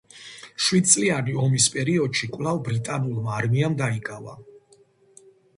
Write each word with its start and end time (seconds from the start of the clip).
შვიდწლიანი 0.67 1.35
ომის 1.43 1.67
პერიოდში 1.75 2.29
კვლავ 2.37 2.63
ბრიტანულმა 2.71 3.37
არმიამ 3.41 3.77
დაიკავა. 3.83 4.35